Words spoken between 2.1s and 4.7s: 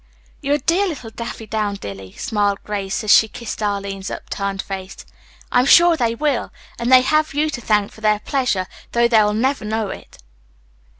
smiled Grace as she kissed Arline's upturned